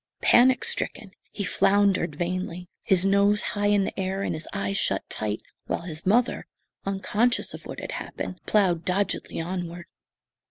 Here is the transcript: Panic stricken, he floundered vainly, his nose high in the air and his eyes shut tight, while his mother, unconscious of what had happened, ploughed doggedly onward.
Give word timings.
Panic 0.23 0.63
stricken, 0.63 1.11
he 1.31 1.43
floundered 1.43 2.15
vainly, 2.15 2.67
his 2.81 3.05
nose 3.05 3.43
high 3.53 3.67
in 3.67 3.83
the 3.83 3.99
air 3.99 4.23
and 4.23 4.33
his 4.33 4.47
eyes 4.51 4.75
shut 4.75 5.07
tight, 5.09 5.43
while 5.67 5.83
his 5.83 6.07
mother, 6.07 6.47
unconscious 6.87 7.53
of 7.53 7.67
what 7.67 7.79
had 7.79 7.91
happened, 7.91 8.39
ploughed 8.47 8.83
doggedly 8.83 9.39
onward. 9.39 9.85